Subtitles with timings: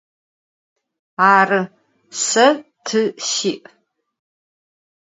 [1.35, 1.61] Arı,
[2.27, 2.47] se
[2.85, 3.57] tı si'.